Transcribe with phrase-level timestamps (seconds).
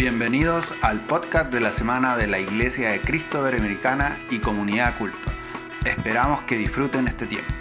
[0.00, 5.30] Bienvenidos al podcast de la semana de la Iglesia de Cristo Americana y Comunidad Culto.
[5.84, 7.52] Esperamos que disfruten este tiempo.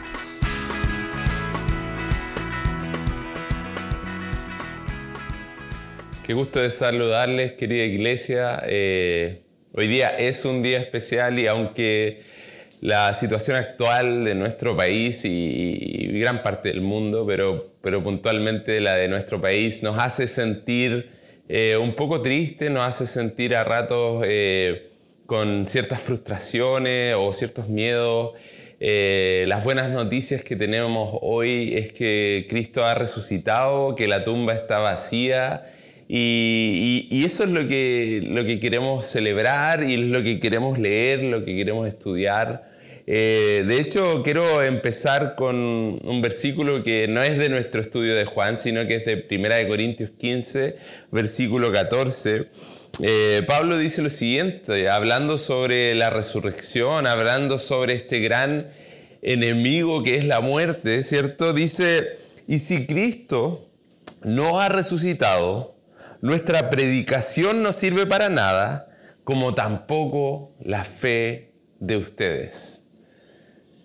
[6.23, 8.63] Qué gusto de saludarles, querida iglesia.
[8.65, 9.41] Eh,
[9.73, 12.23] hoy día es un día especial y aunque
[12.79, 18.95] la situación actual de nuestro país y, gran parte del mundo, pero, pero puntualmente la
[18.95, 21.18] de nuestro país, nos hace sentir
[21.51, 24.87] eh, un poco triste, nos hace sentir a ratos eh,
[25.25, 28.33] con ciertas frustraciones o ciertos miedos.
[28.79, 34.53] Eh, las buenas noticias que tenemos hoy es que Cristo ha resucitado, que la tumba
[34.53, 35.65] está vacía
[36.07, 41.43] y, eso es lo que, lo que queremos celebrar y lo que queremos leer, lo
[41.43, 42.68] que queremos estudiar.
[43.11, 48.25] Eh, de hecho, quiero empezar con un versículo que no es de nuestro estudio de
[48.25, 50.77] Juan, sino que es de 1 de Corintios 15,
[51.11, 52.45] versículo 14.
[53.01, 58.67] Eh, Pablo dice lo siguiente, hablando sobre la resurrección, hablando sobre este gran
[59.23, 61.53] enemigo que es la muerte, ¿cierto?
[61.53, 62.15] Dice,
[62.47, 63.71] y si Cristo
[64.23, 65.75] no ha resucitado,
[66.21, 72.78] nuestra predicación no sirve para nada, como tampoco la fe de ustedes.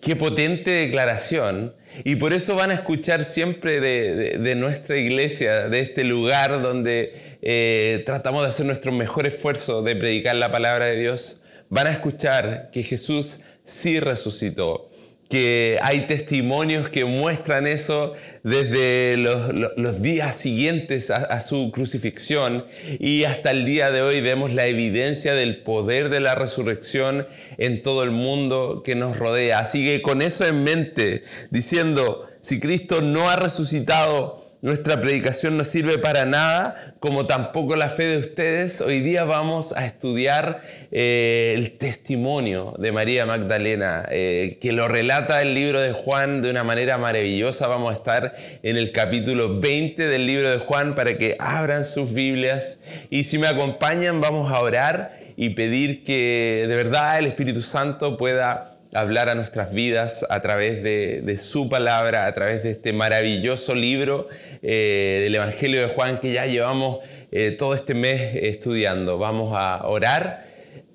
[0.05, 1.73] Qué potente declaración.
[2.03, 7.11] Y por eso van a escuchar siempre de, nuestra iglesia, de este lugar donde
[7.41, 11.39] eh, tratamos de hacer nuestro mejor esfuerzo de predicar la palabra de Dios.
[11.69, 14.91] Van a escuchar que Jesús sí resucitó,
[15.29, 22.63] que hay testimonios que muestran eso desde los, días siguientes a, su crucifixión
[22.99, 27.25] y hasta el día de hoy vemos la evidencia del poder de la resurrección
[27.57, 29.59] en todo el mundo que nos rodea.
[29.59, 35.63] Así que con eso en mente, diciendo, si Cristo no ha resucitado, nuestra predicación no
[35.63, 38.81] sirve para nada, como tampoco la fe de ustedes.
[38.81, 40.59] Hoy día vamos a estudiar
[40.91, 46.49] eh, el testimonio de María Magdalena, eh, que lo relata el libro de Juan de
[46.49, 47.67] una manera maravillosa.
[47.67, 52.11] Vamos a estar en el capítulo 20 del libro de Juan para que abran sus
[52.11, 52.79] Biblias.
[53.11, 58.17] Y si me acompañan, vamos a orar y pedir que de verdad el Espíritu Santo
[58.17, 63.75] pueda hablar a nuestras vidas a través de, su palabra, a través de este maravilloso
[63.75, 64.27] libro
[64.61, 66.99] eh, del Evangelio de Juan que ya llevamos
[67.31, 69.17] eh, todo este mes estudiando.
[69.17, 70.45] Vamos a orar.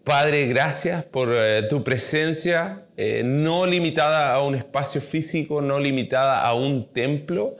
[0.04, 2.82] Padre, gracias por eh, tu presencia,
[3.24, 7.56] no limitada a un espacio físico, no limitada a un templo.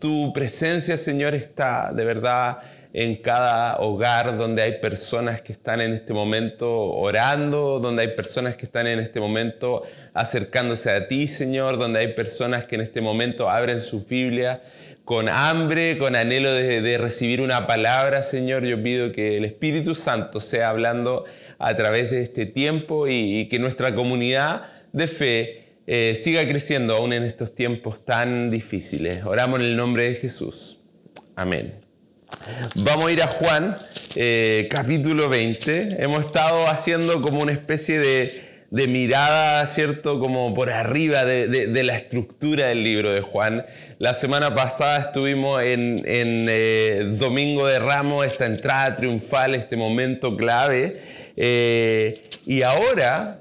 [0.00, 2.58] tu presencia, Señor, está de verdad
[2.96, 8.56] en cada hogar donde hay personas que están en este momento orando, donde hay personas
[8.56, 9.82] que están en este momento
[10.14, 14.62] acercándose a ti, Señor, donde hay personas que en este momento abren su Biblia
[15.04, 18.64] con hambre, con anhelo de, recibir una palabra, Señor.
[18.64, 21.26] Yo pido que el Espíritu Santo sea hablando
[21.58, 24.62] a través de este tiempo y, que nuestra comunidad
[24.94, 29.22] de fe eh, siga creciendo aún en estos tiempos tan difíciles.
[29.26, 30.78] Oramos en el nombre de Jesús.
[31.34, 31.85] Amén.
[32.74, 33.76] Vamos a ir a Juan,
[34.14, 36.02] eh, capítulo 20.
[36.02, 40.20] Hemos estado haciendo como una especie de, mirada, ¿cierto?
[40.20, 43.64] Como por arriba de, la estructura del libro de Juan.
[43.98, 51.00] La semana pasada estuvimos en, eh, Domingo de Ramos, esta entrada triunfal, este momento clave.
[51.36, 53.40] Eh, y ahora,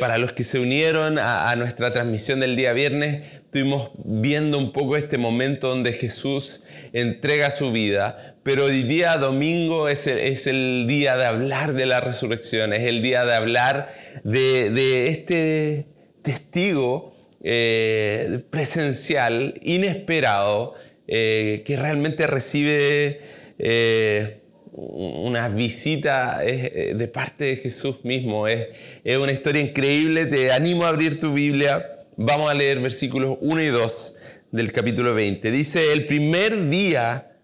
[0.00, 3.22] para los que se unieron a nuestra transmisión del día viernes,
[3.58, 9.88] estuvimos viendo un poco este momento donde Jesús entrega su vida, pero hoy día domingo
[9.88, 13.92] es el, día de hablar de la resurrección, es el día de hablar
[14.22, 15.86] de, este
[16.22, 20.76] testigo eh, presencial, inesperado,
[21.08, 23.20] eh, que realmente recibe
[23.58, 24.38] eh,
[24.72, 28.46] una visita de parte de Jesús mismo.
[28.46, 28.68] Es,
[29.02, 31.97] es una historia increíble, te animo a abrir tu Biblia.
[32.20, 34.14] Vamos a leer versículos 1 y 2
[34.50, 35.52] del capítulo 20.
[35.52, 37.38] Dice, el primer día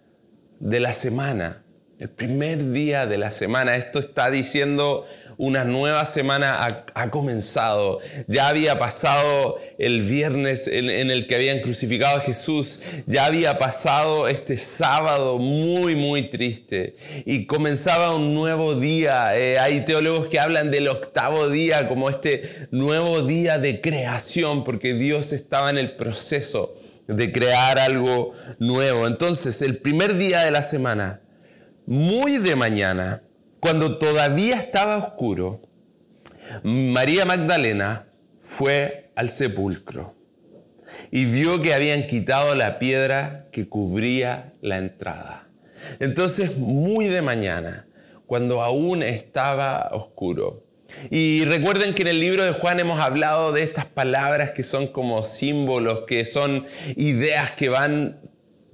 [0.59, 1.62] de la semana,
[2.01, 8.00] el primer día de la semana, esto está diciendo una nueva semana ha, comenzado.
[8.26, 12.81] Ya había pasado el viernes en, el que habían crucificado a Jesús.
[13.06, 16.96] Ya había pasado este sábado muy, muy triste.
[17.26, 19.36] Y comenzaba un nuevo día.
[19.38, 24.94] Eh, hay teólogos que hablan del octavo día como este nuevo día de creación, porque
[24.94, 26.75] Dios estaba en el proceso
[27.06, 29.06] de crear algo nuevo.
[29.06, 31.20] Entonces, el primer día de la semana,
[31.86, 33.22] muy de mañana,
[33.64, 35.62] cuando todavía estaba oscuro,
[36.64, 38.05] María Magdalena
[38.38, 40.14] fue al sepulcro
[41.11, 45.49] y vio que habían quitado la piedra que cubría la entrada.
[45.99, 47.87] Entonces, muy de mañana,
[48.26, 50.67] cuando aún estaba oscuro.
[51.10, 54.88] Y recuerden que en el libro de Juan hemos hablado de estas palabras que son
[54.88, 58.20] como símbolos, que son ideas que van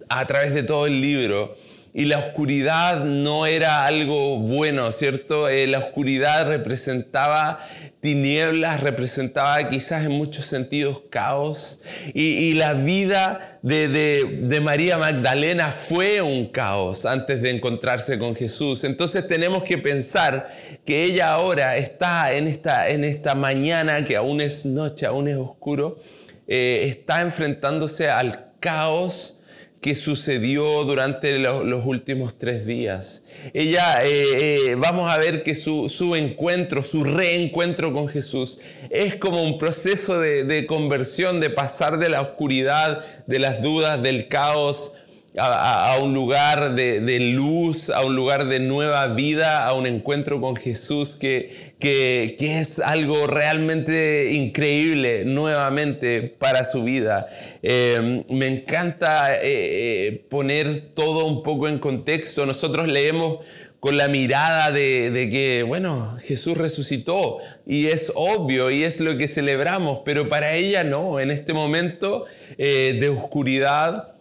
[0.09, 1.57] a través de todo el libro.
[1.93, 5.49] Y la oscuridad no era algo bueno, ¿cierto?
[5.49, 7.61] Eh, la oscuridad representaba
[8.01, 11.81] tinieblas, representaba quizás en muchos sentidos caos.
[12.15, 18.85] Y, la vida de, María Magdalena fue un caos antes de encontrarse con Jesús.
[18.85, 20.49] Entonces tenemos que pensar
[20.85, 25.37] que ella ahora está en esta, en esta mañana, que aún es noche, aún es
[25.37, 25.99] oscuro,
[26.47, 29.40] eh, está enfrentándose al caos
[29.81, 33.23] que sucedió durante los, últimos tres días.
[33.55, 38.59] Ella, eh, eh, vamos a ver que su, encuentro, su reencuentro con Jesús
[38.91, 44.03] es como un proceso de, de conversión, de pasar de la oscuridad, de las dudas,
[44.03, 44.95] del caos,
[45.39, 50.57] a, un lugar de, luz, a un lugar de nueva vida, a un encuentro con
[50.57, 57.29] Jesús que, que, es algo realmente increíble nuevamente para su vida.
[57.63, 62.45] Eh, me encanta eh, eh, poner todo un poco en contexto.
[62.45, 63.39] Nosotros leemos
[63.79, 69.17] con la mirada de, de, que, bueno, Jesús resucitó y es obvio y es lo
[69.17, 72.27] que celebramos, pero para ella no, en este momento
[72.59, 74.20] de oscuridad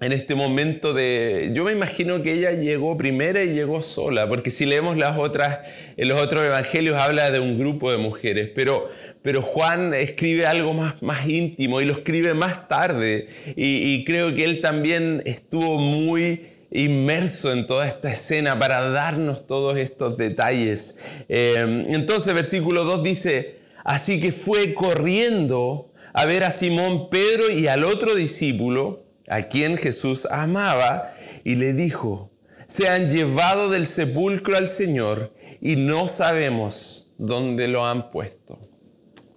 [0.00, 1.50] en este momento de...
[1.52, 5.58] Yo me imagino que ella llegó primera y llegó sola, porque si leemos las otras,
[5.98, 8.88] los otros evangelios habla de un grupo de mujeres, pero,
[9.20, 14.44] pero Juan escribe algo más, más íntimo y lo escribe más tarde, y, creo que
[14.44, 20.96] él también estuvo muy inmerso en toda esta escena para darnos todos estos detalles.
[21.28, 27.66] Eh, entonces versículo 2 dice, así que fue corriendo a ver a Simón Pedro y
[27.66, 31.10] al otro discípulo, a quien Jesús amaba,
[31.44, 32.30] y le dijo,
[32.66, 38.58] se han llevado del sepulcro al Señor y no sabemos dónde lo han puesto.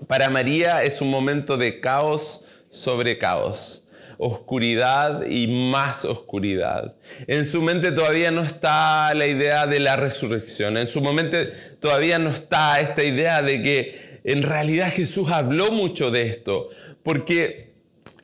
[0.08, 3.86] Para María es un momento de caos sobre caos,
[4.18, 6.96] oscuridad y más oscuridad.
[7.28, 11.46] En su mente todavía no está la idea de la resurrección, en su mente
[11.80, 16.70] todavía no está esta idea de que en realidad Jesús habló mucho de esto,
[17.04, 17.73] porque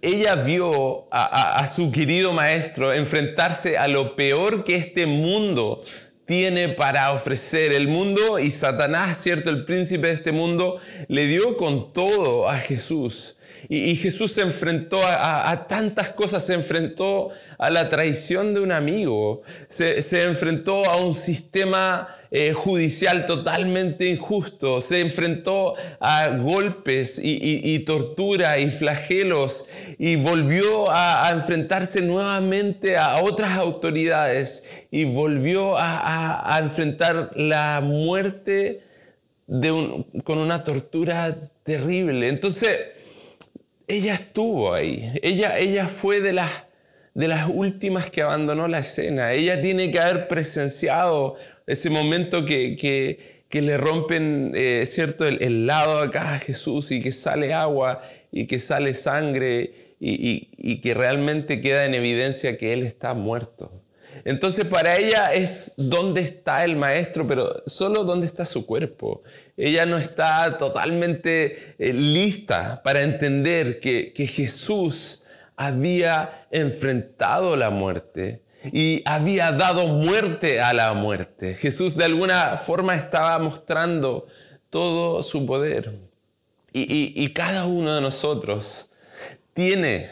[0.01, 5.81] ella vio a, su querido maestro enfrentarse a lo peor que este mundo
[6.25, 7.73] tiene para ofrecer.
[7.73, 9.49] El mundo y Satanás, ¿cierto?
[9.49, 13.37] El príncipe de este mundo le dio con todo a Jesús.
[13.67, 19.41] Y, Jesús se enfrentó a, tantas cosas, se enfrentó a la traición de un amigo,
[19.67, 27.79] se, se enfrentó a un sistema eh, judicial totalmente injusto, se enfrentó a golpes y,
[27.79, 29.67] tortura y flagelos
[29.97, 38.83] y volvió a, enfrentarse nuevamente a otras autoridades y volvió a, enfrentar la muerte
[40.23, 42.29] con una tortura terrible.
[42.29, 42.77] Entonces,
[43.87, 46.51] ella estuvo ahí, ella, ella fue de las
[47.13, 49.33] de las últimas que abandonó la escena.
[49.33, 51.35] Ella tiene que haber presenciado
[51.69, 53.19] ese momento que,
[53.51, 58.01] le rompen, eh, ¿cierto?, el, lado acá a Jesús y que sale agua
[58.31, 63.71] y que sale sangre y, que realmente queda en evidencia que Él está muerto.
[64.25, 69.21] Entonces para ella es dónde está el maestro, pero solo dónde está su cuerpo.
[69.55, 75.21] Ella no está totalmente eh, lista para entender que, que Jesús
[75.55, 81.53] había enfrentado la muerte y había dado muerte a la muerte.
[81.53, 84.27] Jesús de alguna forma estaba mostrando
[84.69, 85.91] todo su poder.
[86.71, 88.91] Y, cada uno de nosotros
[89.53, 90.07] tiene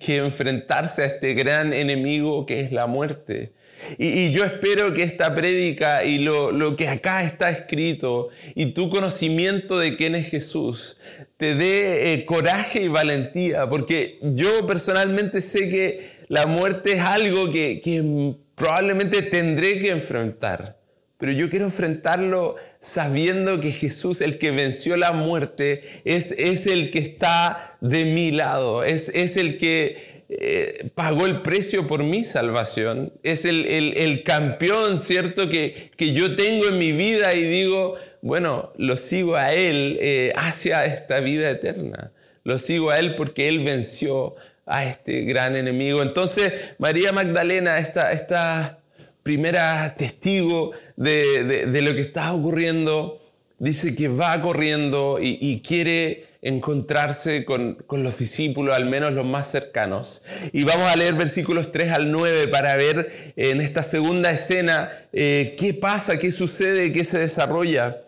[0.00, 3.52] que enfrentarse a este gran enemigo que es la muerte.
[3.98, 9.78] Y, yo espero que esta prédica y lo, que acá está escrito y tu conocimiento
[9.78, 10.98] de quién es Jesús
[11.36, 17.50] te dé eh, coraje y valentía, porque yo personalmente sé que la muerte es algo
[17.50, 20.78] que, probablemente tendré que enfrentar.
[21.18, 26.90] Pero yo quiero enfrentarlo sabiendo que Jesús, el que venció la muerte, es, es el
[26.90, 29.96] que está de mi lado, es, es el que
[30.28, 35.48] eh, pagó el precio por mi salvación, es el, campeón, ¿cierto?
[35.48, 40.32] Que, que, yo tengo en mi vida y digo, bueno, lo sigo a Él eh,
[40.36, 42.10] hacia esta vida eterna.
[42.42, 44.34] Lo sigo a Él porque Él venció
[44.66, 46.02] a este gran enemigo.
[46.02, 48.78] Entonces, María Magdalena, esta, esta
[49.22, 53.20] primera testigo de, lo que está ocurriendo,
[53.58, 60.22] dice que va corriendo y, quiere encontrarse con, los discípulos, al menos los más cercanos.
[60.52, 65.56] Y vamos a leer versículos 3 al 9 para ver en esta segunda escena eh,
[65.58, 67.98] qué pasa, qué sucede, qué se desarrolla.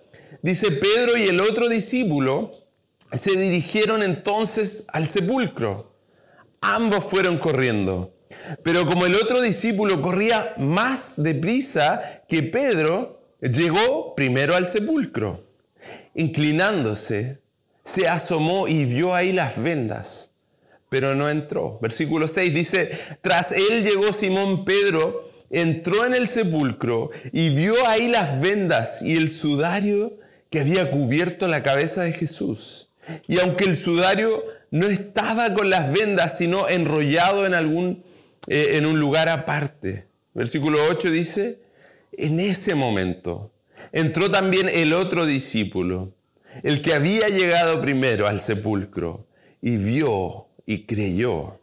[0.43, 2.53] Dice Pedro y el otro discípulo
[3.13, 5.96] se dirigieron entonces al sepulcro.
[6.61, 8.15] Ambos fueron corriendo.
[8.63, 15.41] Pero como el otro discípulo corría más deprisa que Pedro, llegó primero al sepulcro.
[16.15, 17.41] Inclinándose,
[17.83, 20.31] se asomó y vio ahí las vendas,
[20.89, 21.79] pero no entró.
[21.81, 28.09] Versículo 6 dice, tras él llegó Simón Pedro, entró en el sepulcro y vio ahí
[28.09, 30.13] las vendas y el sudario
[30.51, 32.89] que había cubierto la cabeza de Jesús.
[33.29, 38.03] Y aunque el sudario no estaba con las vendas, sino enrollado en algún
[38.49, 40.07] eh, en un lugar aparte.
[40.35, 41.61] Versículo 8 dice,
[42.13, 43.53] en ese momento
[43.93, 46.15] entró también el otro discípulo,
[46.63, 49.27] el que había llegado primero al sepulcro,
[49.61, 51.59] y vio y creyó.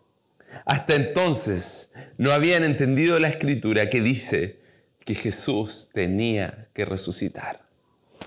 [0.65, 4.60] Hasta entonces no habían entendido la escritura que dice
[5.05, 7.62] que Jesús tenía que resucitar.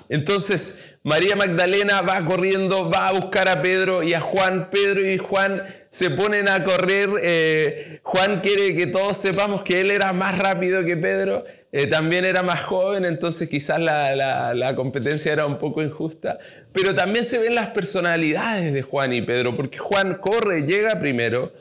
[0.09, 4.71] Entonces María Magdalena va corriendo, va a buscar a Pedro y a Juan.
[4.71, 7.09] Pedro y Juan se ponen a correr.
[7.23, 11.45] Eh, Juan quiere que todos sepamos que él era más rápido que Pedro.
[11.73, 16.39] Eh, también era más joven, entonces quizás la, competencia era un poco injusta.
[16.73, 21.53] Pero también se ven las personalidades de Juan y Pedro, porque Juan corre, llega primero,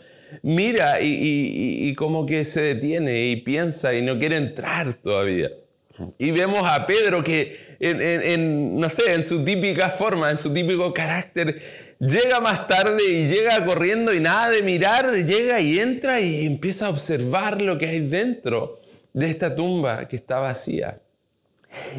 [0.41, 5.51] mira y como que se detiene y piensa y no quiere entrar todavía.
[6.17, 10.93] Y vemos a Pedro que, en, no sé, en su típica forma, en su típico
[10.93, 11.59] carácter,
[11.99, 16.87] llega más tarde y llega corriendo y nada de mirar, llega y entra y empieza
[16.87, 18.79] a observar lo que hay dentro
[19.13, 20.99] de esta tumba que está vacía.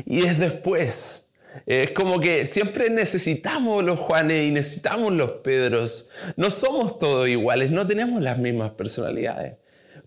[0.04, 1.28] Y es después,
[1.64, 6.08] es como que siempre necesitamos los Juanes y necesitamos los Pedros.
[6.36, 9.54] No somos todos iguales, no tenemos las mismas personalidades.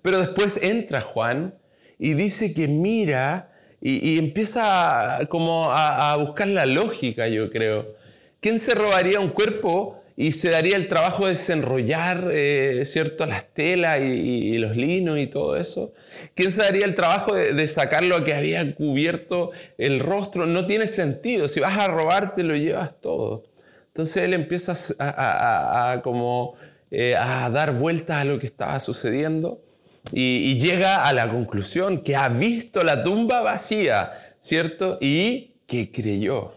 [0.02, 1.56] Pero después entra Juan
[1.98, 3.49] y dice que mira
[3.82, 7.96] y, empieza como a, buscar la lógica, yo creo.
[8.42, 13.46] ¿Quién se robaría un cuerpo y se daría el trabajo de desenrollar, eh, ¿cierto?, las
[13.54, 15.94] telas y, los linos y todo eso.
[16.36, 20.46] ¿Quién se daría el trabajo de, sacar lo que había cubierto el rostro?
[20.46, 21.48] No tiene sentido.
[21.48, 23.46] Si vas a robar, te lo llevas todo.
[23.88, 26.56] Entonces él empieza a, como,
[26.92, 29.62] eh, a dar vueltas a lo que estaba sucediendo
[30.12, 34.98] y, llega a la conclusión que ha visto la tumba vacía, ¿cierto?
[35.02, 36.54] Y que creyó.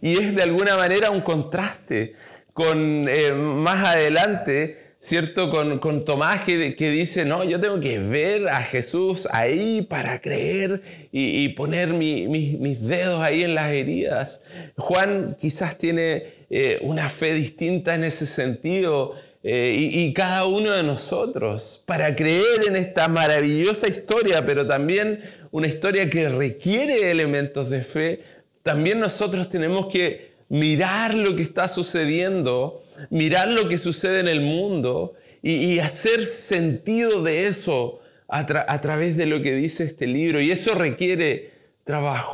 [0.00, 2.14] Y es de alguna manera un contraste
[2.52, 5.50] con eh, más adelante, ¿cierto?
[5.50, 10.20] Con, con Tomás que, que, dice, no, yo tengo que ver a Jesús ahí para
[10.20, 10.82] creer
[11.12, 14.42] y, poner mis dedos ahí en las heridas.
[14.76, 20.82] Juan quizás tiene eh, una fe distinta en ese sentido eh, y, cada uno de
[20.82, 25.18] nosotros para creer en esta maravillosa historia, pero también
[25.50, 28.20] una historia que requiere elementos de fe,
[28.62, 34.42] también nosotros tenemos que mirar lo que está sucediendo, mirar lo que sucede en el
[34.42, 40.42] mundo y, hacer sentido de eso a, a través de lo que dice este libro.
[40.42, 41.49] Y eso requiere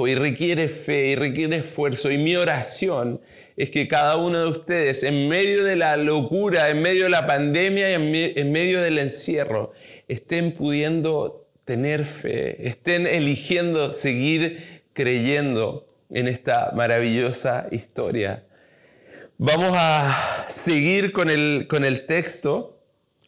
[0.06, 2.10] y requiere fe y requiere esfuerzo.
[2.10, 3.20] Y mi oración
[3.56, 7.26] es que cada uno de ustedes, en medio de la locura, en medio de la
[7.26, 7.94] pandemia y
[8.36, 9.72] en, medio del encierro,
[10.08, 18.44] estén pudiendo tener fe, estén eligiendo seguir creyendo en esta maravillosa historia.
[19.38, 22.80] Vamos a seguir con el, con el texto.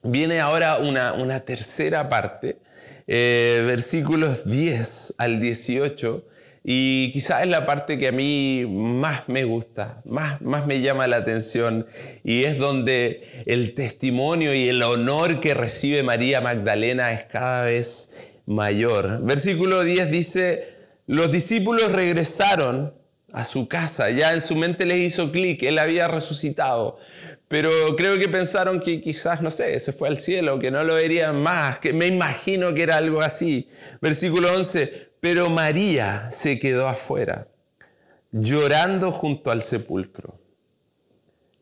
[0.02, 2.58] Viene ahora una, tercera parte,
[3.08, 6.24] eh, versículos 10 al 18
[6.62, 11.06] y quizás es la parte que a mí más me gusta, más, más me llama
[11.06, 11.86] la atención
[12.22, 18.34] y es donde el testimonio y el honor que recibe María Magdalena es cada vez
[18.44, 19.22] mayor.
[19.22, 20.68] Versículo 10 dice,
[21.06, 22.92] los discípulos regresaron
[23.32, 26.98] a su casa, ya en su mente les hizo clic, él había resucitado,
[27.48, 30.94] pero creo que pensaron que quizás, no sé, se fue al cielo, que no lo
[30.94, 33.68] verían más, que me imagino que era algo así.
[34.00, 37.48] Versículo 11, pero María se quedó afuera,
[38.30, 40.38] llorando junto al sepulcro.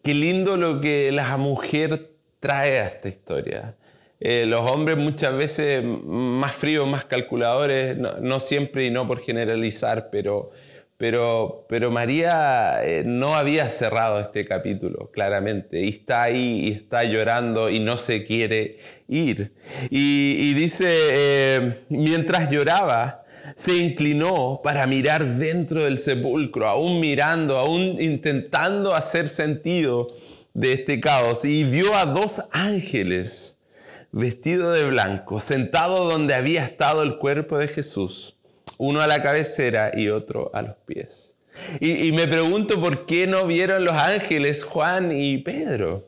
[0.02, 3.76] Qué lindo lo que la mujer trae a esta historia.
[4.18, 10.08] Eh, los hombres muchas veces más fríos, más calculadores, no, siempre y no por generalizar,
[10.10, 10.52] pero,
[10.98, 17.04] pero, pero María eh, no había cerrado este capítulo, claramente, y está ahí y está
[17.04, 19.52] llorando y no se quiere ir.
[19.90, 23.24] Y, dice, eh, mientras lloraba,
[23.54, 30.06] se inclinó para mirar dentro del sepulcro, aún mirando, aún intentando hacer sentido
[30.54, 33.58] de este caos, y vio a dos ángeles
[34.12, 38.35] vestidos de blanco, sentados donde había estado el cuerpo de Jesús
[38.78, 41.35] uno a la cabecera y otro a los pies.
[41.80, 46.06] Y, me pregunto por qué no vieron los ángeles Juan y Pedro.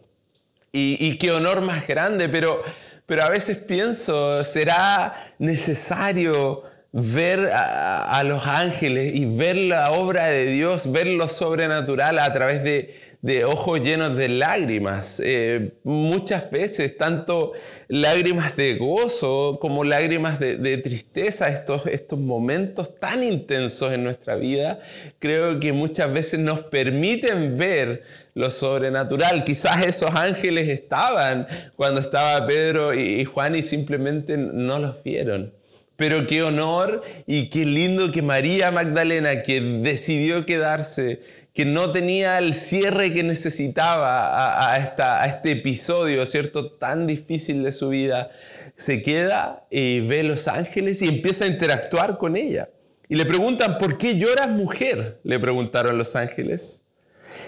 [0.73, 2.63] Y, qué honor más grande, pero,
[3.07, 10.47] pero a veces pienso, ¿será necesario ver a, los ángeles y ver la obra de
[10.47, 15.21] Dios, ver lo sobrenatural a través de, de ojos llenos de lágrimas.
[15.25, 17.53] Eh, muchas veces, tanto
[17.89, 24.79] lágrimas de gozo como lágrimas de, tristeza, estos, estos momentos tan intensos en nuestra vida,
[25.19, 29.43] creo que muchas veces nos permiten ver lo sobrenatural.
[29.43, 35.59] Quizás esos ángeles estaban cuando estaba Pedro y Juan y simplemente no los vieron.
[35.97, 41.21] Pero qué honor y qué lindo que María Magdalena, que decidió quedarse,
[41.59, 46.71] que no tenía el cierre que necesitaba a, esta, a este episodio, ¿cierto?
[46.71, 48.31] Tan difícil de su vida,
[48.77, 52.71] se queda y ve los ángeles y empieza a interactuar con ella.
[53.09, 55.19] Y le preguntan, ¿por qué lloras mujer?
[55.25, 56.85] Le preguntaron los ángeles.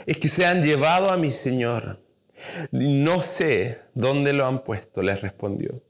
[0.06, 2.02] Es que se han llevado a mi Señor.
[2.72, 5.84] No sé dónde lo han puesto, les respondió.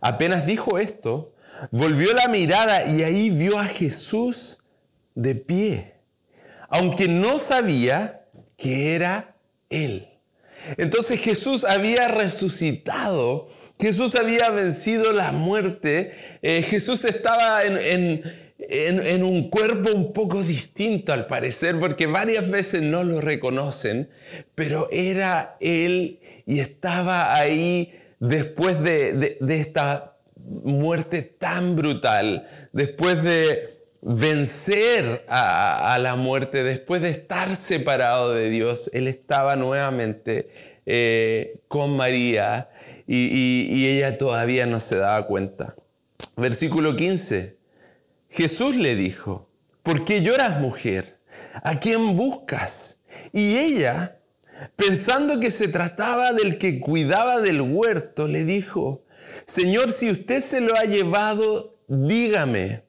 [0.00, 1.34] Apenas dijo esto,
[1.72, 4.60] volvió la mirada y ahí vio a Jesús
[5.16, 5.99] de pie
[6.70, 8.24] aunque no sabía
[8.56, 9.36] que era
[9.68, 10.08] Él.
[10.76, 13.48] Entonces Jesús había resucitado,
[13.78, 16.12] Jesús había vencido la muerte,
[16.42, 18.22] eh, Jesús estaba en,
[19.22, 24.10] un cuerpo un poco distinto al parecer, porque varias veces no lo reconocen,
[24.54, 33.79] pero era Él y estaba ahí después de, de esta muerte tan brutal, después de
[34.02, 40.50] vencer a, la muerte, después de estar separado de Dios, él estaba nuevamente
[40.86, 42.70] eh, con María
[43.06, 45.74] y, ella todavía no se daba cuenta.
[46.36, 47.58] Versículo 15.
[48.30, 49.50] Jesús le dijo,
[49.82, 51.18] ¿por qué lloras mujer?
[51.64, 53.00] ¿A quién buscas?
[53.32, 54.18] Y ella,
[54.76, 59.04] pensando que se trataba del que cuidaba del huerto, le dijo,
[59.46, 62.84] Señor, si usted se lo ha llevado, dígame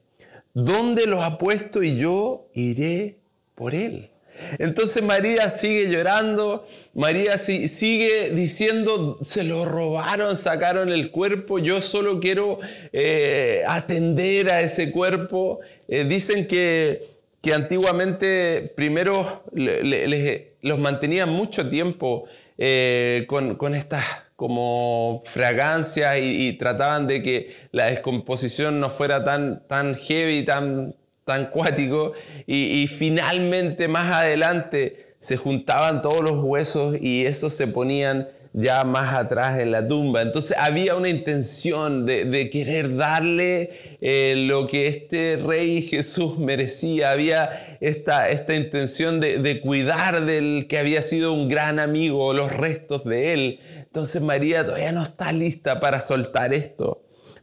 [0.53, 3.17] ¿Dónde los ha puesto y yo iré
[3.55, 4.11] por él?
[4.59, 12.19] Entonces María sigue llorando, María sigue diciendo, se lo robaron, sacaron el cuerpo, yo solo
[12.19, 12.59] quiero
[12.91, 15.59] eh, atender a ese cuerpo.
[15.87, 17.03] Eh, dicen que,
[17.41, 22.25] que, antiguamente primero los mantenían mucho tiempo
[22.57, 24.05] eh, con, con estas
[24.41, 31.51] como fragancias y, trataban de que la descomposición no fuera tan, tan heavy, tan, tan
[31.51, 32.13] cuático.
[32.47, 38.83] Y, y finalmente más adelante se juntaban todos los huesos y esos se ponían ya
[38.83, 40.21] más atrás en la tumba.
[40.21, 43.69] Entonces había una intención de, querer darle
[44.01, 47.11] eh, lo que este rey Jesús merecía.
[47.11, 52.51] Había esta, esta intención de, de, cuidar del que había sido un gran amigo, los
[52.51, 53.59] restos de él.
[53.77, 57.00] Entonces María todavía no está lista para soltar esto.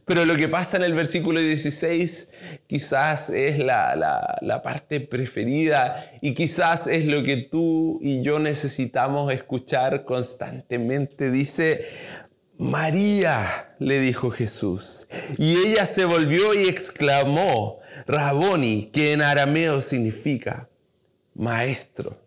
[0.09, 2.31] Pero lo que pasa en el versículo 16
[2.65, 10.05] quizás es la, parte preferida y quizás es lo que tú y yo necesitamos escuchar
[10.05, 11.29] constantemente.
[11.29, 11.85] Dice,
[12.57, 13.45] María,
[13.77, 15.07] le dijo Jesús.
[15.37, 20.69] Y ella se volvió y exclamó, Raboni, que en arameo significa
[21.35, 22.19] maestro.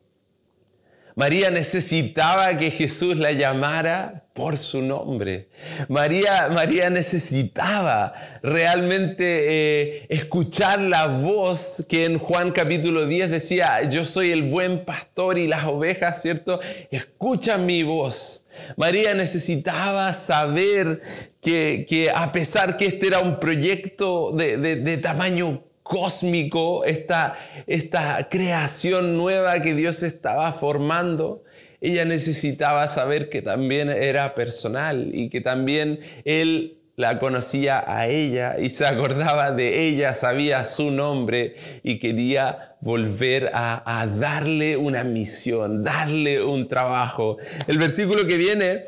[1.17, 5.49] María necesitaba que Jesús la llamara por su nombre.
[5.89, 14.05] María, María necesitaba realmente eh, escuchar la voz que en Juan capítulo 10 decía, yo
[14.05, 16.61] soy el buen pastor y las ovejas, ¿cierto?
[16.91, 18.47] Escuchan mi voz.
[18.77, 21.01] María necesitaba saber
[21.43, 28.29] que, a pesar que este era un proyecto de, de, de tamaño cósmico, esta, esta
[28.31, 31.43] creación nueva que Dios estaba formando,
[31.83, 38.57] ella necesitaba saber que también era personal y que también Él la conocía a ella
[38.61, 45.83] y se acordaba de ella, sabía su nombre y quería volver a, darle una misión,
[45.83, 47.37] darle un trabajo.
[47.67, 48.85] El versículo que viene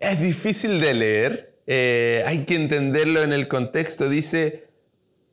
[0.00, 4.66] es difícil de leer, eh, hay que entenderlo en el contexto, dice,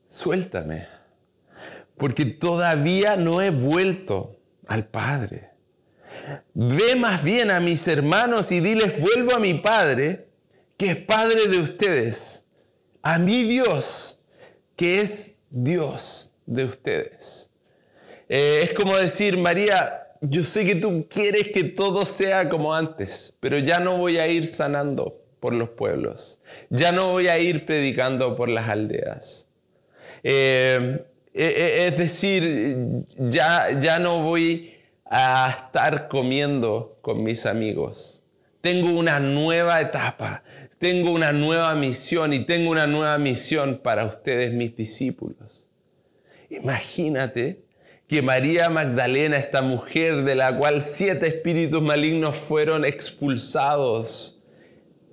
[0.05, 0.85] suéltame,
[1.97, 5.52] porque todavía no he vuelto al Padre.
[6.53, 10.27] Ve más bien a mis hermanos y diles, vuelvo a mi Padre,
[10.77, 12.45] que es Padre de ustedes,
[13.01, 14.19] a mi Dios,
[14.75, 17.49] que es Dios de ustedes.
[18.29, 23.35] Eh, es como decir, María, yo sé que tú quieres que todo sea como antes,
[23.39, 27.65] pero ya no voy a ir sanando por los pueblos, ya no voy a ir
[27.65, 29.49] predicando por las aldeas.
[30.23, 34.72] Eh, eh, es decir, ya, ya no voy
[35.15, 38.23] a estar comiendo con mis amigos.
[38.61, 40.43] Tengo una nueva etapa,
[40.79, 45.67] tengo una nueva misión y tengo una nueva misión para ustedes, mis discípulos.
[46.49, 47.63] Imagínate
[48.07, 54.39] que María Magdalena, esta mujer de la cual siete espíritus malignos fueron expulsados,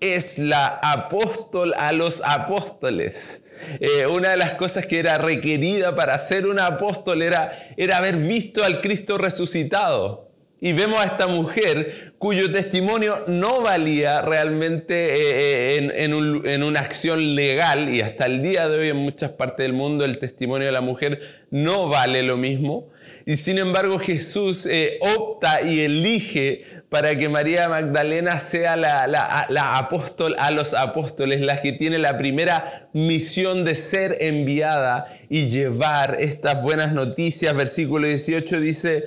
[0.01, 3.50] es la apóstol a los apóstoles.
[3.81, 8.17] Eh, una de las cosas que era requerida para ser un apóstol era, era haber
[8.17, 10.29] visto al Cristo resucitado.
[10.63, 16.13] Y vemos a esta mujer cuyo testimonio no valía realmente eh, eh, en,
[16.47, 20.05] en, una acción legal y hasta el día de hoy en muchas partes del mundo
[20.05, 22.91] el testimonio de la mujer no vale lo mismo.
[23.25, 24.69] Y sin embargo Jesús
[25.17, 31.63] opta y elige para que María Magdalena sea la, la, apóstol a los apóstoles, la
[31.63, 37.55] que tiene la primera misión de ser enviada y llevar estas buenas noticias.
[37.55, 39.05] Versículo 18 dice,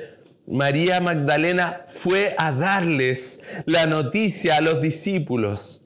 [0.48, 5.84] María Magdalena fue a darles la noticia a los discípulos.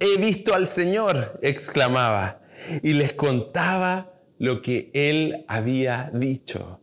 [0.00, 2.40] He visto al Señor, exclamaba,
[2.82, 6.80] y les contaba lo que él había dicho.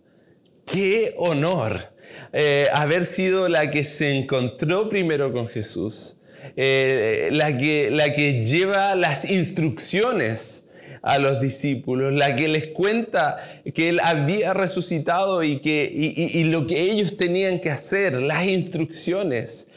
[0.68, 1.93] Qué honor
[2.32, 6.18] eh, haber sido la que se encontró primero con Jesús,
[6.56, 10.66] eh, la, que, la que lleva las instrucciones
[11.04, 13.38] a los discípulos, la que les cuenta
[13.74, 19.68] que Él había resucitado y, que, y, lo que ellos tenían que hacer, las instrucciones.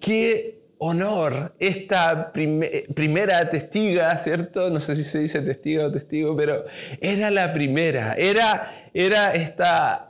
[0.00, 4.70] Qué honor esta primera testiga, ¿cierto?
[4.70, 6.64] No sé si se dice testiga o testigo, pero
[7.00, 10.05] era la primera, era, era esta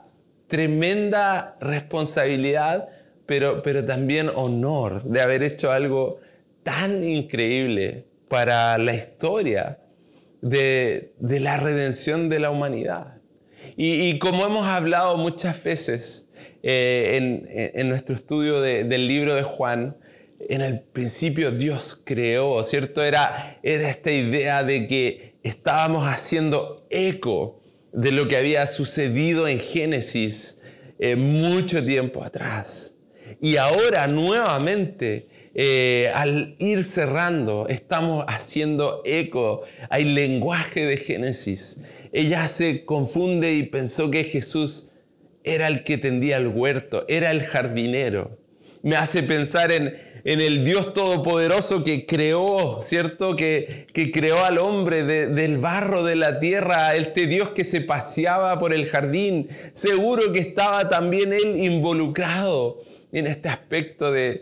[0.47, 2.89] tremenda responsabilidad,
[3.25, 6.19] pero, pero también honor de haber hecho algo
[6.63, 9.79] tan increíble para la historia
[10.41, 13.15] de, la redención de la humanidad.
[13.75, 16.29] Y, como hemos hablado muchas veces
[16.63, 19.97] eh, en, nuestro estudio del libro de Juan,
[20.49, 23.03] en el principio Dios creó, ¿cierto?
[23.03, 27.59] Era, era esta idea de que estábamos haciendo eco
[27.97, 30.59] de lo que había sucedido en Génesis
[30.99, 32.93] eh, mucho tiempo atrás.
[33.41, 41.81] Y ahora nuevamente, eh, al ir cerrando, estamos haciendo eco al lenguaje de Génesis.
[42.13, 44.89] Ella se confunde y pensó que Jesús
[45.43, 48.37] era el que tendía el huerto, era el jardinero.
[48.83, 53.37] Me hace pensar en, en el Dios Todopoderoso que creó, ¿cierto?
[53.37, 58.59] Que, que creó al hombre del barro de la tierra, este Dios que se paseaba
[58.59, 59.47] por el jardín.
[59.71, 62.77] Seguro que estaba también él involucrado
[63.13, 64.41] en este aspecto de,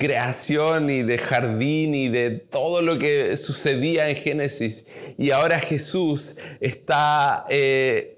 [0.00, 4.86] creación y de jardín y de todo lo que sucedía en Génesis.
[5.18, 8.16] Y ahora Jesús está eh,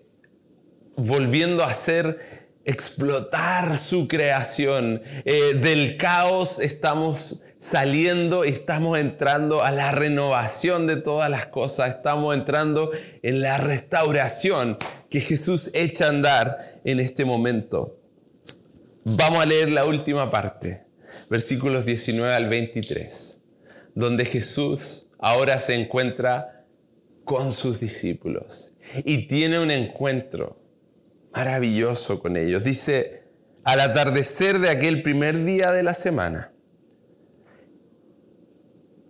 [0.95, 2.21] volviendo a ser
[2.69, 5.03] explotar su creación.
[5.25, 11.97] Eh, del caos estamos saliendo estamos entrando a la renovación de todas las cosas.
[11.97, 12.91] Estamos entrando
[13.23, 14.77] en la restauración
[15.09, 17.99] que Jesús echa a andar en este momento.
[19.05, 20.85] Vamos a leer la última parte,
[21.31, 23.41] versículos 19 al 23,
[23.95, 26.67] donde Jesús ahora se encuentra
[27.25, 28.73] con sus discípulos
[29.05, 30.68] y tiene un encuentro
[31.39, 32.65] maravilloso con ellos.
[32.65, 33.23] Dice,
[33.63, 36.53] al atardecer de aquel primer día de la semana,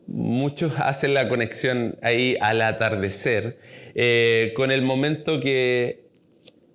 [0.07, 3.59] muchos hacen la conexión ahí al atardecer
[3.95, 6.05] eh, con el momento que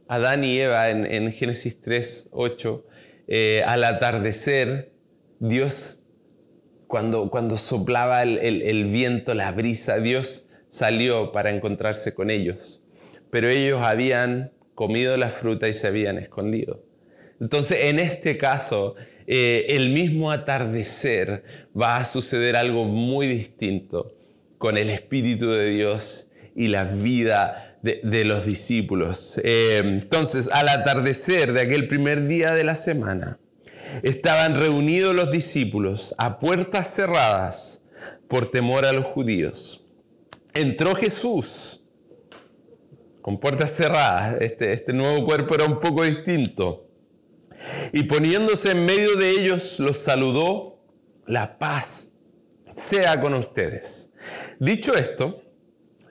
[0.08, 2.88] Adán y Eva en, Génesis 3, 8,
[3.28, 4.92] eh, al atardecer,
[5.40, 6.00] Dios,
[6.88, 12.82] cuando, cuando soplaba el viento, la brisa, Dios salió para encontrarse con ellos.
[13.30, 16.84] Pero ellos habían comido la fruta y se habían escondido.
[17.40, 18.96] Entonces, en este caso,
[19.28, 21.44] eh, el mismo atardecer
[21.80, 24.16] va a suceder algo muy distinto
[24.58, 29.40] con el Espíritu de Dios y la vida de, los discípulos.
[29.44, 33.40] Eh, entonces, al atardecer de aquel primer día de la semana,
[34.04, 37.84] estaban reunidos los discípulos a puertas cerradas
[38.30, 39.84] por temor a los judíos.
[40.54, 41.82] Entró Jesús
[43.24, 44.42] con puertas cerradas.
[44.42, 46.88] Este, este nuevo cuerpo era un poco distinto.
[47.94, 50.84] Y poniéndose en medio de ellos, los saludó,
[51.26, 52.12] la paz
[52.76, 54.10] sea con ustedes.
[54.60, 55.42] Dicho esto,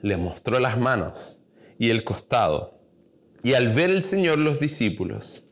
[0.01, 1.43] le mostró las manos
[1.77, 2.79] y el costado.
[3.43, 5.43] Y al ver el Señor los discípulos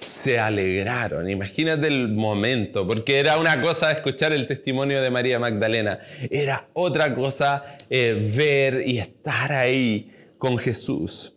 [0.00, 1.28] se alegraron.
[1.28, 5.98] Imagínate el momento, porque era una cosa escuchar el testimonio de María Magdalena,
[6.30, 11.36] era otra cosa eh, ver y estar ahí con Jesús.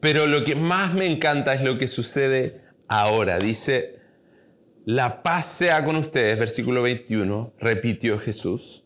[0.00, 3.38] Pero lo que más me encanta es lo que sucede ahora.
[3.38, 4.00] Dice,
[4.84, 8.84] la paz sea con ustedes, versículo 21, repitió Jesús.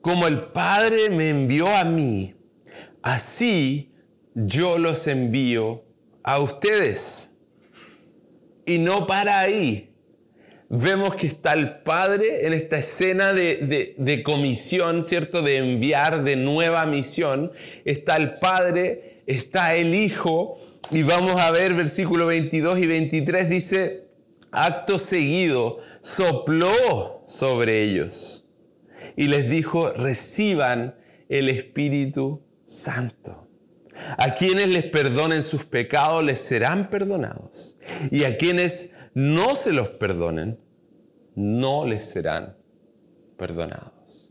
[0.00, 2.34] Como el Padre me envió a mí,
[3.02, 3.92] así
[4.34, 5.84] yo los envío
[6.22, 7.36] a ustedes.
[8.64, 9.85] Y no para ahí.
[10.68, 15.42] Vemos que está el Padre en esta escena de, de, comisión, ¿cierto?
[15.42, 17.52] De enviar de nueva misión.
[17.84, 20.58] Está el Padre, está el Hijo.
[20.90, 24.08] Y vamos a ver versículo 22 y 23 dice,
[24.50, 28.46] acto seguido, sopló sobre ellos
[29.16, 30.94] y les dijo, reciban
[31.28, 33.48] el Espíritu Santo.
[34.18, 37.76] A quienes les perdonen sus pecados les serán perdonados.
[38.10, 40.60] Y a quienes no se los perdonen,
[41.36, 42.54] no les serán
[43.38, 44.30] perdonados.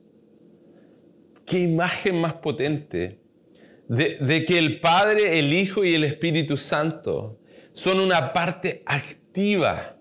[1.44, 3.20] Qué imagen más potente
[3.88, 7.40] de, que el Padre, el Hijo y el Espíritu Santo
[7.72, 9.98] son una parte activa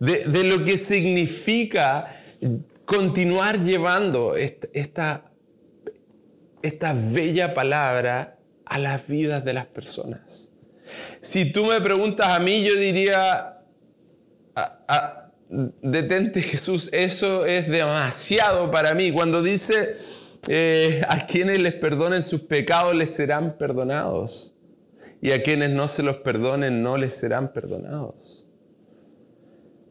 [0.00, 2.18] de, lo que significa
[2.86, 5.30] continuar llevando esta,
[6.62, 10.48] esta bella palabra a las vidas de las personas.
[11.20, 13.51] Si tú me preguntas a mí, yo diría,
[15.80, 19.12] detente Jesús, eso es demasiado para mí.
[19.12, 19.94] Cuando dice,
[20.48, 24.54] eh, a quienes les perdonen sus pecados les serán perdonados,
[25.20, 28.42] y a quienes no se los perdonen no les serán perdonados.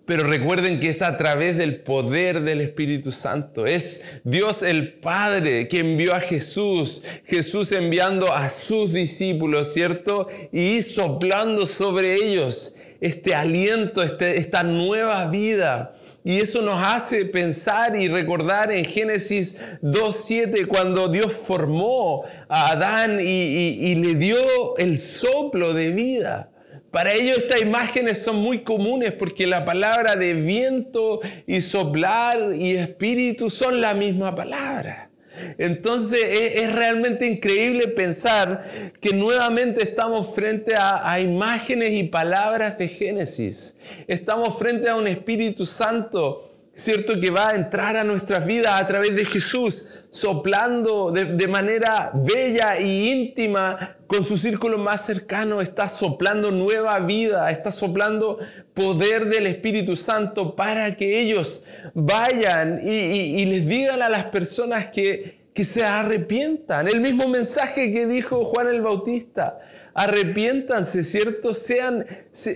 [0.06, 3.65] Pero recuerden que es a través del poder del Espíritu Santo.
[3.65, 7.04] Es Dios el Padre que envió a Jesús.
[7.24, 10.28] Jesús enviando a sus discípulos, ¿cierto?
[10.52, 15.92] Y soplando sobre ellos este aliento, este, esta nueva vida.
[16.24, 23.20] Y eso nos hace pensar y recordar en Génesis 2.7 cuando Dios formó a Adán
[23.20, 24.38] y le dio
[24.78, 26.52] el soplo de vida.
[26.92, 32.72] Para ellos estas imágenes son muy comunes porque la palabra de viento y soplar y
[32.72, 35.11] espíritu son la misma palabra.
[35.58, 36.20] Entonces
[36.56, 38.63] es, realmente increíble pensar
[39.00, 43.76] que nuevamente estamos frente a, imágenes y palabras de Génesis.
[44.08, 47.20] Estamos frente a un Espíritu Santo ¿cierto?
[47.20, 52.80] Que va a entrar a nuestras vidas a través de Jesús, soplando de, manera bella
[52.80, 58.40] y íntima con su círculo más cercano, está soplando nueva vida, está soplando
[58.74, 65.42] poder del Espíritu Santo para que ellos vayan y, les digan a las personas que,
[65.54, 66.88] que se arrepientan.
[66.88, 69.60] El mismo mensaje que dijo Juan el Bautista
[69.93, 71.54] arrepiéntanse, ¿cierto?
[71.54, 72.06] Sean,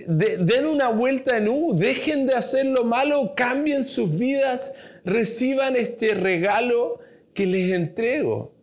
[0.08, 6.14] den una vuelta en U, dejen de hacer lo malo, cambien sus vidas, reciban este
[6.14, 7.00] regalo
[7.34, 8.54] que les entrego.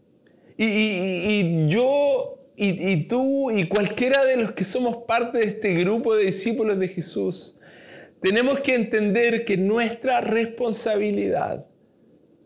[0.58, 6.16] Y, yo y, y tú y cualquiera de los que somos parte de este grupo
[6.16, 7.58] de discípulos de Jesús,
[8.22, 11.66] tenemos que entender que nuestra responsabilidad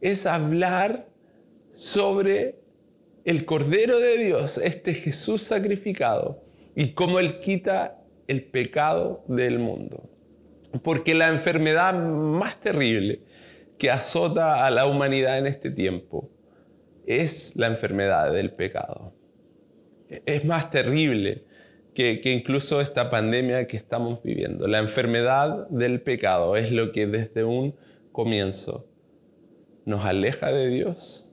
[0.01, 1.07] es hablar
[1.71, 2.55] sobre
[3.27, 10.09] el Cordero de Dios, este Jesús sacrificado, y cómo Él quita el pecado del mundo.
[10.81, 13.19] Porque la enfermedad más terrible
[13.77, 16.29] que azota a la humanidad en este tiempo
[17.05, 19.13] es la enfermedad del pecado.
[20.25, 21.43] Es más terrible
[21.93, 24.69] que, que, incluso esta pandemia que estamos viviendo.
[24.69, 27.75] La enfermedad del pecado es lo que desde un
[28.13, 28.87] comienzo
[29.83, 31.26] nos aleja de Dios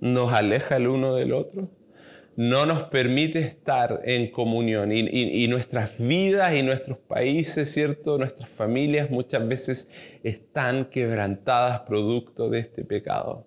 [0.00, 1.70] nos aleja el uno del otro,
[2.36, 8.16] no nos permite estar en comunión y, nuestras vidas y nuestros países, ¿cierto?
[8.16, 9.90] Nuestras familias muchas veces
[10.22, 13.44] están quebrantadas producto de este pecado.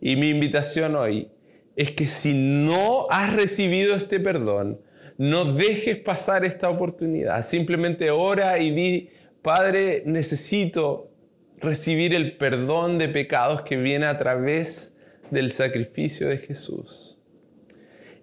[0.00, 1.28] Y mi invitación hoy
[1.76, 4.80] es que si no has recibido este perdón,
[5.18, 7.42] no dejes pasar esta oportunidad.
[7.42, 9.10] Simplemente ora y di,
[9.42, 11.10] Padre, necesito
[11.58, 14.95] recibir el perdón de pecados que viene a través
[15.30, 17.18] del sacrificio de Jesús.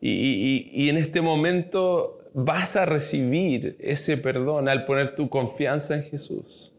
[0.01, 6.73] Y, en este momento vas a recibir ese perdón al poner tu confianza en Jesús.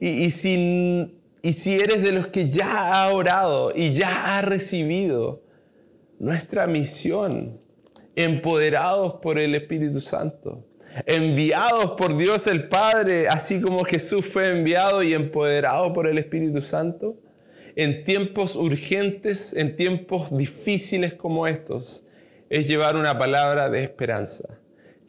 [0.00, 5.42] Y, si, y si eres de los que ya ha orado y ya ha recibido,
[6.18, 7.60] nuestra misión
[8.16, 10.64] empoderados por el Espíritu Santo,
[11.06, 16.60] enviados por Dios el Padre, así como Jesús fue enviado y empoderado por el Espíritu
[16.60, 17.16] Santo,
[17.76, 22.06] en tiempos urgentes, en tiempos difíciles como estos,
[22.50, 24.58] es llevar una palabra de esperanza,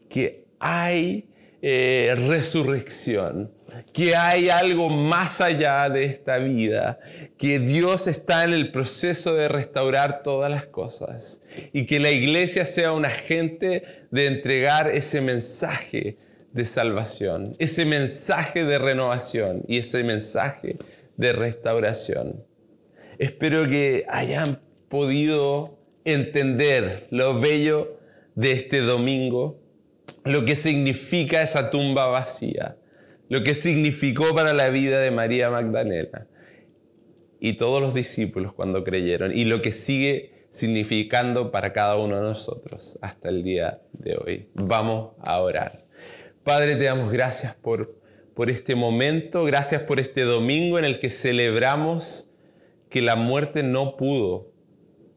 [0.10, 1.28] que hay
[1.62, 3.52] eh, resurrección,
[3.92, 7.00] que hay algo más allá de esta vida,
[7.38, 11.42] que Dios está en el proceso de restaurar todas las cosas
[11.74, 16.18] y que la iglesia sea un agente de entregar ese mensaje
[16.52, 20.78] de salvación, ese mensaje de renovación y ese mensaje
[21.18, 22.44] de restauración.
[23.18, 28.00] Espero que hayan podido entender lo bello
[28.36, 29.60] de este domingo,
[30.24, 32.78] lo que significa esa tumba vacía
[33.28, 36.28] lo que significó para la vida de María Magdalena
[37.40, 42.22] y todos los discípulos cuando creyeron y lo que sigue significando para cada uno de
[42.22, 44.50] nosotros hasta el día de hoy.
[44.54, 45.86] Vamos a orar.
[46.44, 48.00] Padre, te damos gracias por,
[48.36, 52.32] por este momento, gracias por este domingo en el que celebramos
[52.90, 54.54] que la muerte no pudo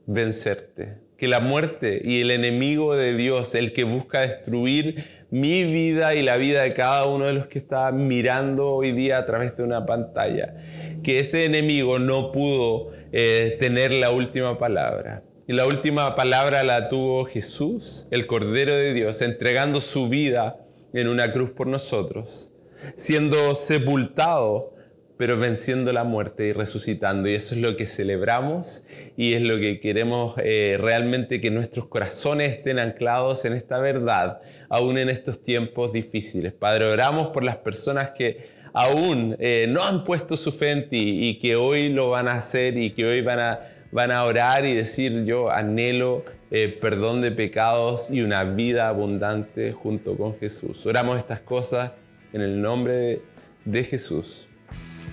[0.06, 6.14] vencerte, que la muerte y el enemigo de Dios, el que busca destruir mi vida
[6.14, 9.56] y la vida de cada uno de los que está mirando hoy día a través
[9.56, 10.54] de una pantalla,
[11.02, 15.22] que ese enemigo no pudo eh, tener la última palabra.
[15.46, 20.60] Y la última palabra la tuvo Jesús, el Cordero de Dios, entregando su vida
[20.92, 22.52] en una cruz por nosotros,
[22.94, 24.74] siendo sepultado
[25.18, 27.28] pero venciendo la muerte y resucitando.
[27.28, 28.84] Y eso es lo que celebramos
[29.16, 34.40] y es lo que queremos eh, realmente que nuestros corazones estén anclados en esta verdad,
[34.70, 36.52] aún en estos tiempos difíciles.
[36.54, 41.56] Padre, oramos por las personas que aún eh, no han puesto su fe y que
[41.56, 45.24] hoy lo van a hacer y que hoy van a, van a orar y decir
[45.24, 50.86] yo anhelo eh, perdón de pecados y una vida abundante junto con Jesús.
[50.86, 51.92] Oramos estas cosas
[52.32, 53.20] en el nombre
[53.64, 54.48] de Jesús.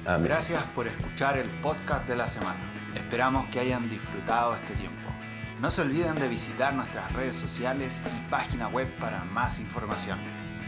[0.06, 2.60] Gracias por escuchar el podcast de la semana.
[2.96, 5.10] Esperamos que hayan disfrutado este tiempo.
[5.60, 10.20] No se olviden de visitar nuestras redes sociales y página web para más información.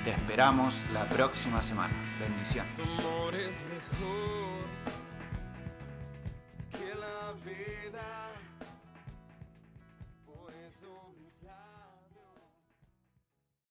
[0.04, 1.94] Te esperamos la próxima semana.
[2.20, 2.74] Bendiciones.